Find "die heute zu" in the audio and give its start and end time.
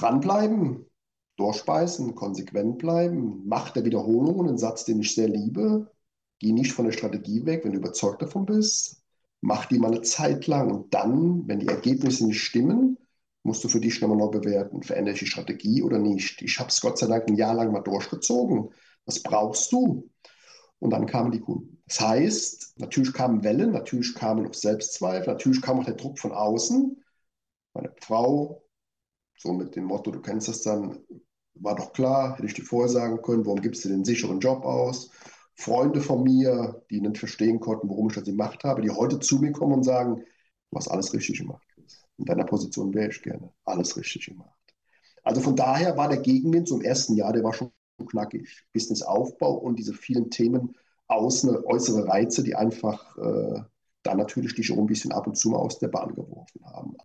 38.82-39.38